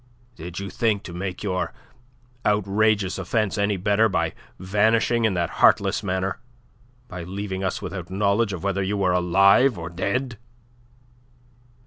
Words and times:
"Did 0.35 0.57
you 0.57 0.71
think 0.71 1.03
to 1.03 1.13
make 1.13 1.43
your 1.43 1.73
outrageous 2.43 3.19
offence 3.19 3.55
any 3.59 3.77
better 3.77 4.09
by 4.09 4.33
vanishing 4.57 5.25
in 5.25 5.35
that 5.35 5.51
heartless 5.61 6.01
manner, 6.01 6.39
by 7.07 7.21
leaving 7.21 7.63
us 7.63 7.83
without 7.83 8.09
knowledge 8.09 8.51
of 8.51 8.63
whether 8.63 8.81
you 8.81 8.97
were 8.97 9.11
alive 9.13 9.77
or 9.77 9.91
dead?" 9.91 10.39